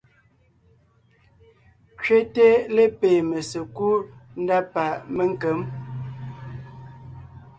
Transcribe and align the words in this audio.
Kẅéte 2.03 2.47
lépée 2.75 3.15
mésekúd 3.29 4.03
ndá 4.41 4.57
pa 4.73 4.85
ménkěm. 5.15 5.59